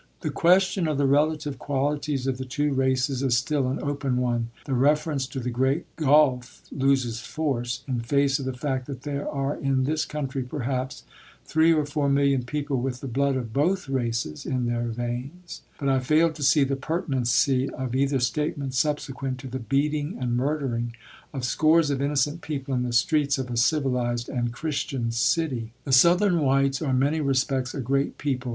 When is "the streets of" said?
22.81-23.51